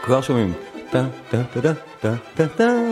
[0.10, 0.56] Kulaksiyonuyum.
[0.94, 2.89] Da da da da da da.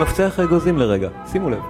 [0.00, 1.62] מפתח אגוזים לרגע, שימו לב.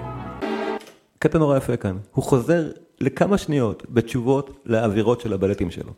[1.19, 2.63] קטע נורא יפה כאן, הוא חוזר
[3.01, 5.93] לכמה שניות בתשובות לאווירות של הבלטים שלו.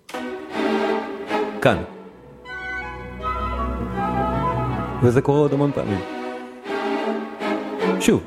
[1.61, 1.83] כאן.
[5.03, 6.18] וזה קורה עוד המון פעמים.
[8.01, 8.21] 咻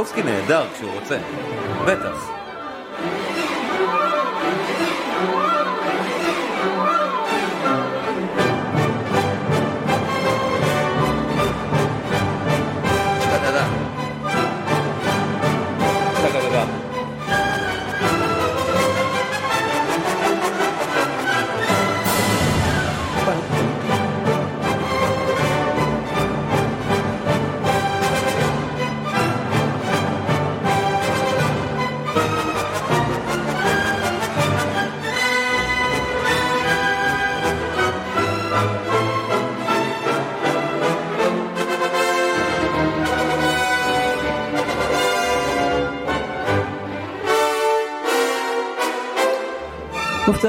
[0.00, 1.18] טולקובסקי נהדר כשהוא רוצה.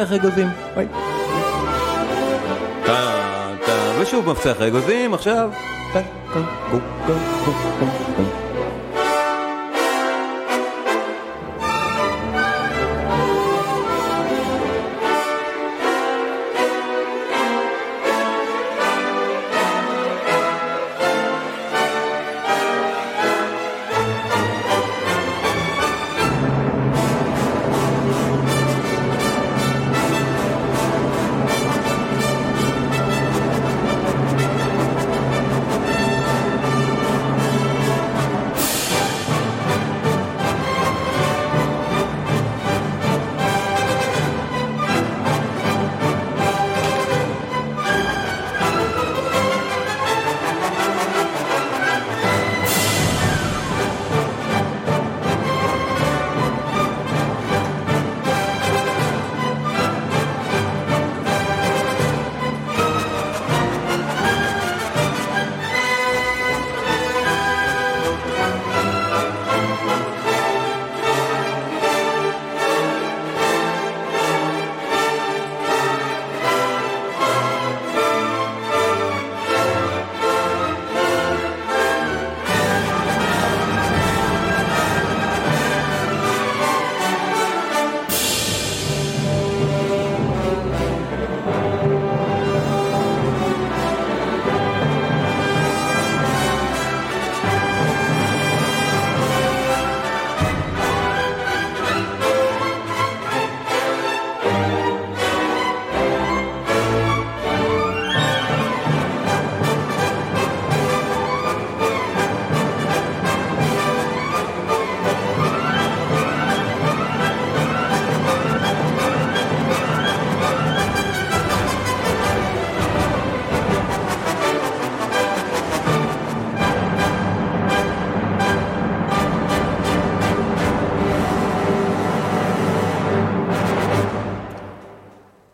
[0.02, 0.48] מפתח אגוזים.
[0.76, 0.88] ביי.
[4.00, 5.50] ושוב מפתח אגוזים, עכשיו.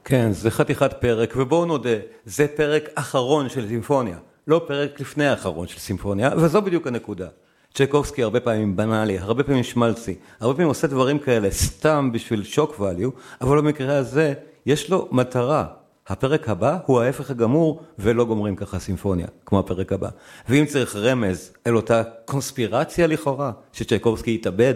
[0.10, 1.89] כן, זה חתיכת פרק, ובואו נודה,
[2.26, 7.28] זה פרק אחרון של סימפוניה, לא פרק לפני האחרון של סימפוניה, וזו בדיוק הנקודה.
[7.74, 12.80] צ'ייקובסקי הרבה פעמים בנאלי, הרבה פעמים שמלצי, הרבה פעמים עושה דברים כאלה סתם בשביל שוק
[12.80, 13.10] ואליו,
[13.41, 14.34] אבל במקרה הזה
[14.66, 15.66] יש לו מטרה.
[16.08, 20.10] הפרק הבא הוא ההפך הגמור, ולא גומרים ככה סימפוניה, כמו הפרק הבא.
[20.49, 24.74] ואם צריך רמז אל אותה קונספירציה לכאורה, שצ'ייקובסקי התאבד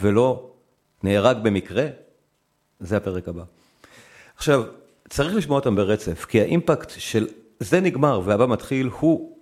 [0.00, 0.50] ולא
[1.02, 1.86] נהרג במקרה,
[2.80, 3.42] זה הפרק הבא.
[4.36, 4.62] עכשיו,
[5.08, 7.26] צריך לשמוע אותם ברצף, כי האימפקט של
[7.60, 9.36] זה נגמר והבא מתחיל הוא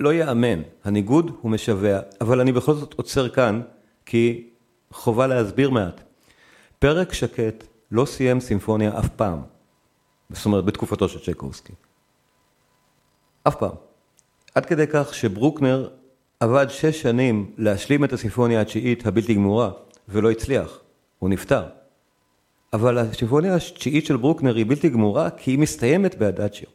[0.00, 3.60] לא ייאמן, הניגוד הוא משווע, אבל אני בכל זאת עוצר כאן,
[4.06, 4.50] כי
[4.90, 6.00] חובה להסביר מעט.
[6.78, 9.42] פרק שקט לא סיים סימפוניה אף פעם,
[10.30, 11.72] זאת אומרת בתקופתו של צ'ייקובסקי.
[13.48, 13.74] אף פעם.
[14.54, 15.88] עד כדי כך שברוקנר
[16.40, 19.70] עבד שש שנים להשלים את הסימפוניה התשיעית הבלתי גמורה,
[20.08, 20.80] ולא הצליח,
[21.18, 21.64] הוא נפטר.
[22.76, 26.68] אבל הסימפוניה התשיעית של ברוקנר היא בלתי גמורה, כי היא מסתיימת באדאצ'יו.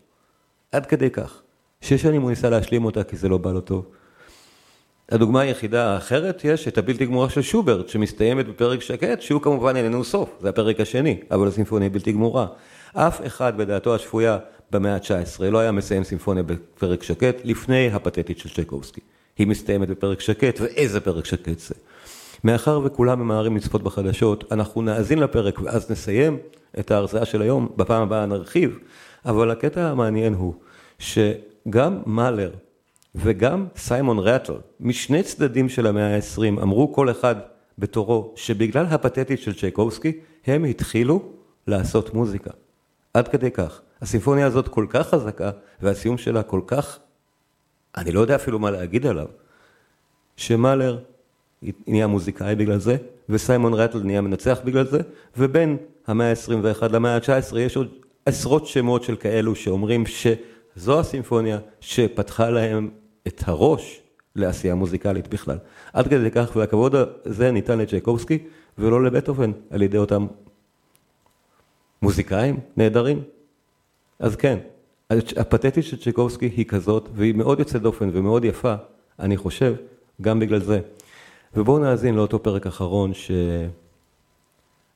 [0.71, 1.41] עד כדי כך.
[1.81, 3.85] שש שנים הוא ניסה להשלים אותה כי זה לא בא לו טוב.
[5.11, 10.03] הדוגמה היחידה האחרת יש את הבלתי גמורה של שוברט שמסתיימת בפרק שקט שהוא כמובן איננו
[10.03, 12.47] סוף, זה הפרק השני, אבל הסימפוניה היא בלתי גמורה.
[12.93, 14.37] אף אחד בדעתו השפויה
[14.71, 19.01] במאה ה-19 לא היה מסיים סימפוניה בפרק שקט לפני הפתטית של צ'קובסקי.
[19.37, 21.75] היא מסתיימת בפרק שקט ואיזה פרק שקט זה.
[22.43, 26.37] מאחר וכולם ממהרים לצפות בחדשות, אנחנו נאזין לפרק ואז נסיים
[26.79, 28.79] את ההרצאה של היום, בפעם הבאה נרחיב,
[29.25, 30.53] אבל הקטע המעניין הוא
[30.99, 32.51] שגם מאלר
[33.15, 37.35] וגם סיימון רטל, משני צדדים של המאה ה-20, אמרו כל אחד
[37.77, 41.21] בתורו שבגלל הפתטית של צ'ייקובסקי, הם התחילו
[41.67, 42.51] לעשות מוזיקה.
[43.13, 43.81] עד כדי כך.
[44.01, 45.51] הסימפוניה הזאת כל כך חזקה,
[45.81, 46.99] והסיום שלה כל כך,
[47.97, 49.27] אני לא יודע אפילו מה להגיד עליו,
[50.37, 50.99] שמאלר
[51.87, 52.97] נהיה מוזיקאי בגלל זה,
[53.29, 54.99] וסיימון רטל נהיה מנצח בגלל זה,
[55.37, 55.77] ובין
[56.07, 57.87] המאה ה-21 למאה ה-19 יש עוד
[58.25, 62.89] עשרות שמות של כאלו שאומרים שזו הסימפוניה שפתחה להם
[63.27, 64.01] את הראש
[64.35, 65.57] לעשייה מוזיקלית בכלל.
[65.93, 68.37] עד כדי כך, והכבוד הזה ניתן לצ'ייקובסקי
[68.77, 70.27] ולא לבטהובן על ידי אותם
[72.01, 73.21] מוזיקאים נהדרים.
[74.19, 74.57] אז כן,
[75.37, 78.75] הפתטית של צ'ייקובסקי היא כזאת, והיא מאוד יוצאת דופן ומאוד יפה,
[79.19, 79.75] אני חושב,
[80.21, 80.79] גם בגלל זה.
[81.55, 83.11] ובואו נאזין לאותו פרק אחרון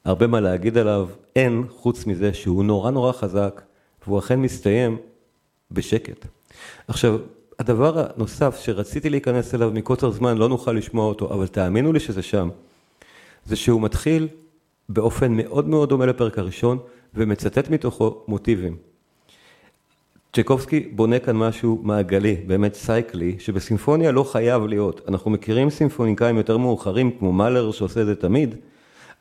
[0.06, 3.62] שהרבה מה להגיד עליו, אין חוץ מזה שהוא נורא נורא חזק,
[4.08, 4.98] והוא אכן מסתיים
[5.72, 6.26] בשקט.
[6.88, 7.20] עכשיו,
[7.60, 12.22] הדבר הנוסף שרציתי להיכנס אליו מקוצר זמן, לא נוכל לשמוע אותו, אבל תאמינו לי שזה
[12.22, 12.50] שם,
[13.46, 14.28] זה שהוא מתחיל
[14.90, 16.78] באופן מאוד מאוד דומה לפרק הראשון,
[17.14, 18.78] ומצטט מתוכו מוטיבים.
[20.36, 25.02] צ'קובסקי בונה כאן משהו מעגלי, באמת סייקלי, שבסימפוניה לא חייב להיות.
[25.08, 28.56] אנחנו מכירים סימפוניקאים יותר מאוחרים, כמו מאלר שעושה את זה תמיד,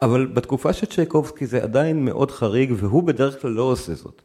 [0.02, 4.22] אבל בתקופה של צ'קובסקי זה עדיין מאוד חריג, והוא בדרך כלל לא עושה זאת.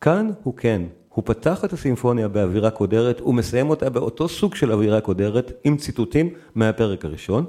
[0.00, 4.72] כאן הוא כן, הוא פתח את הסימפוניה באווירה קודרת, הוא מסיים אותה באותו סוג של
[4.72, 7.44] אווירה קודרת, עם ציטוטים מהפרק הראשון,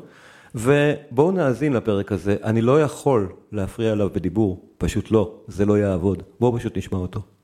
[0.55, 6.23] ובואו נאזין לפרק הזה, אני לא יכול להפריע עליו בדיבור, פשוט לא, זה לא יעבוד.
[6.39, 7.38] בואו פשוט נשמע אותו.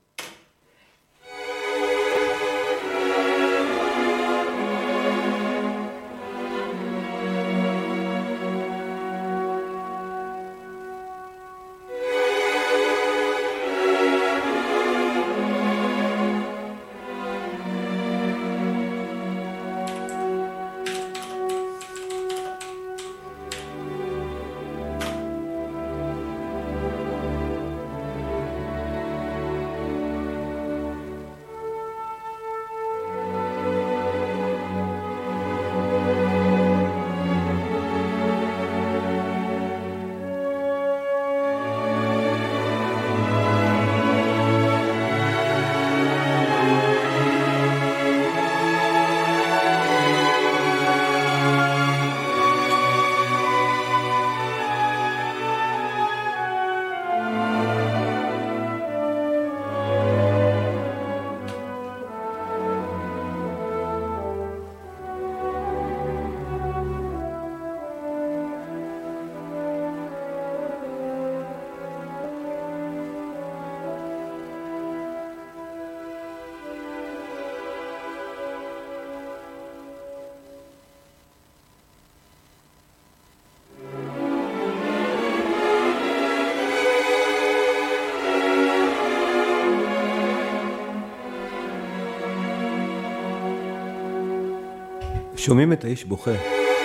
[95.46, 96.30] שומעים את האיש בוכה,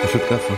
[0.04, 0.54] פשוט ככה.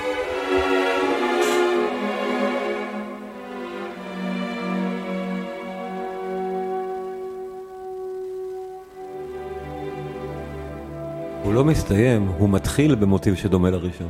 [11.42, 14.08] הוא לא מסתיים, הוא מתחיל במוטיב שדומה לראשון.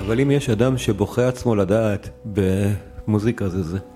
[0.00, 2.40] אבל אם יש אדם שבוכה עצמו לדעת ב...
[3.06, 3.93] במוזיקה זה זה.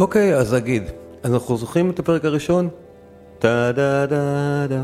[0.00, 0.82] אוקיי, אז אגיד,
[1.24, 2.68] אנחנו זוכרים את הפרק הראשון?
[3.38, 4.82] טה דה דה דה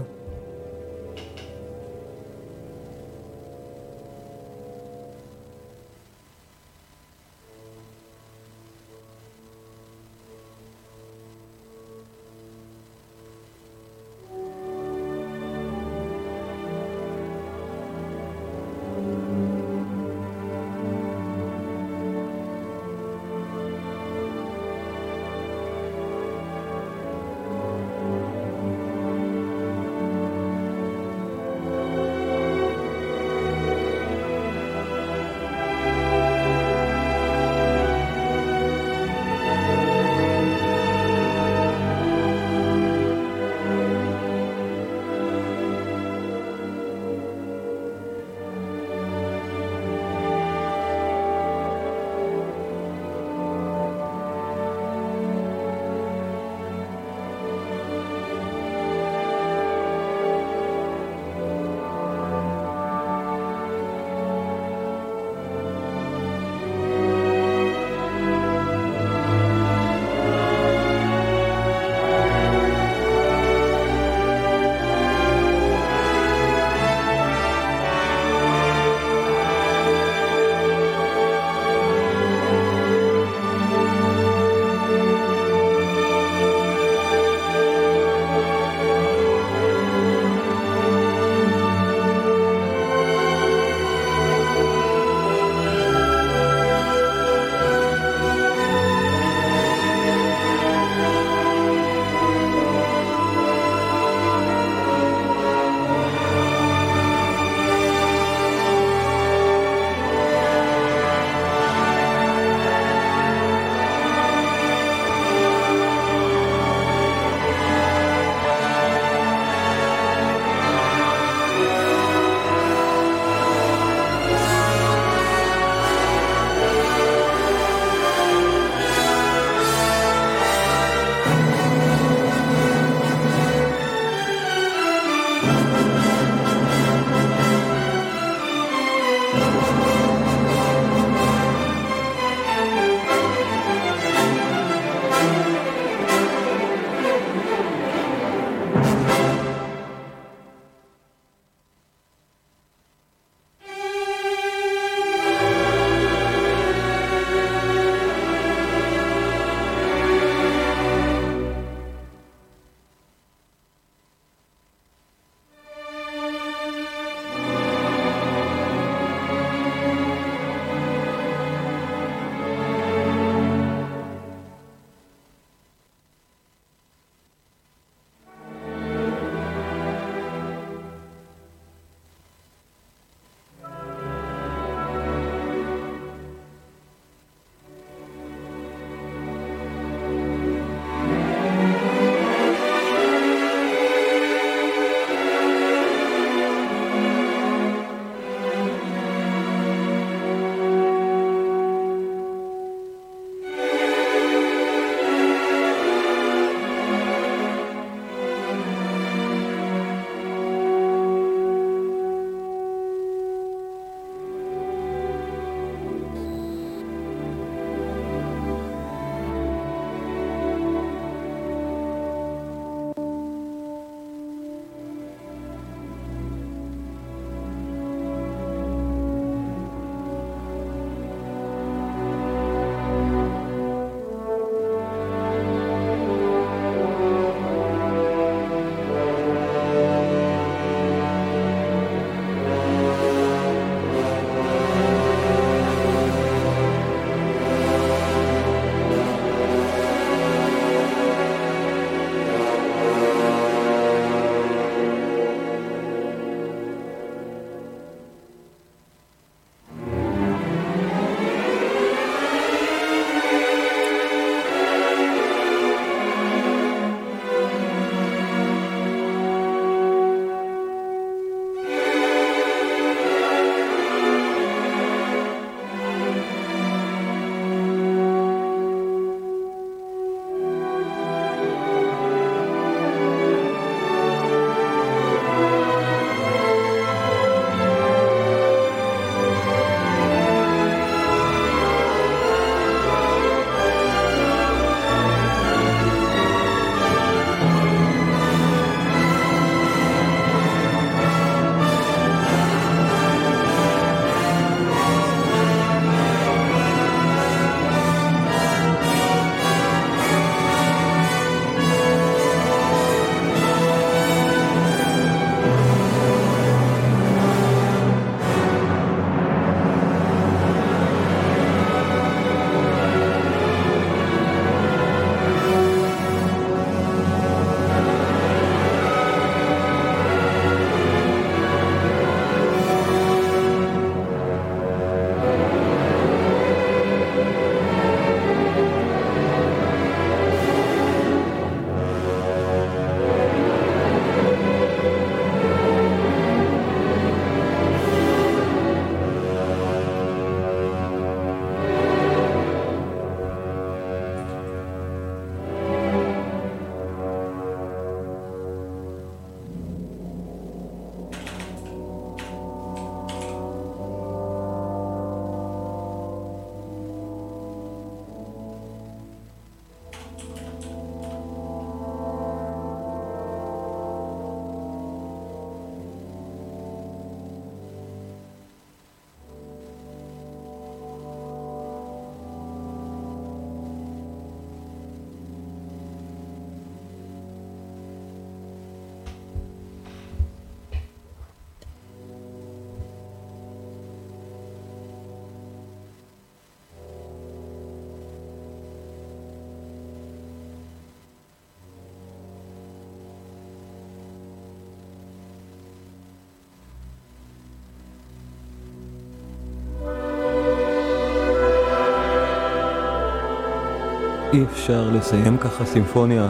[414.37, 416.29] אי אפשר לסיים ככה סימפוניה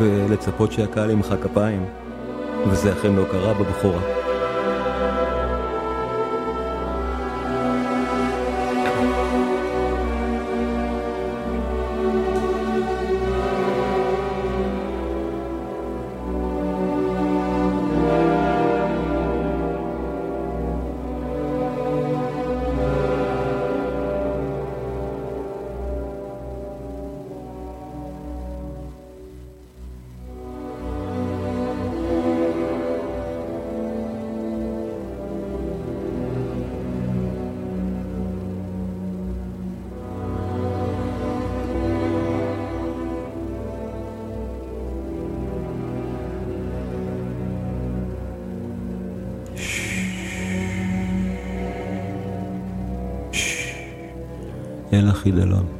[0.00, 1.84] ולצפות שהקהל ימחא כפיים,
[2.68, 4.23] וזה אכן לא קרה בבכורה.
[55.26, 55.73] אל החידלון.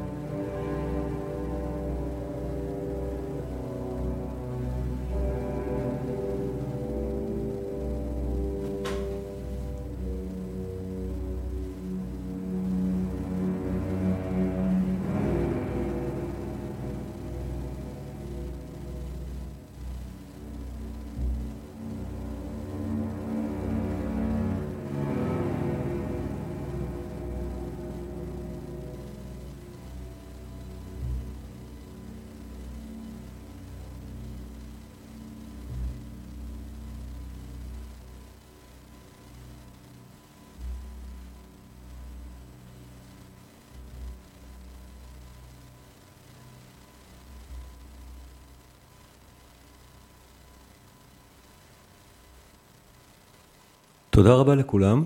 [54.15, 55.05] תודה רבה לכולם,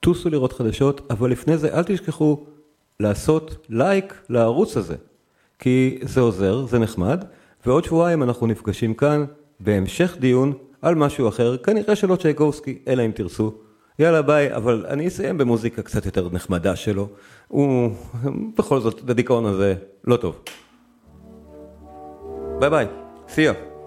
[0.00, 2.46] טוסו לראות חדשות, אבל לפני זה אל תשכחו
[3.00, 4.94] לעשות לייק לערוץ הזה,
[5.58, 7.24] כי זה עוזר, זה נחמד,
[7.66, 9.24] ועוד שבועיים אנחנו נפגשים כאן
[9.60, 10.52] בהמשך דיון
[10.82, 13.54] על משהו אחר, כנראה שלא צ'ייקובסקי, אלא אם תרצו.
[13.98, 17.08] יאללה ביי, אבל אני אסיים במוזיקה קצת יותר נחמדה שלו,
[17.48, 17.90] הוא
[18.58, 19.74] בכל זאת, הדיכאון הזה
[20.04, 20.40] לא טוב.
[22.60, 22.86] ביי ביי,
[23.28, 23.77] see ya.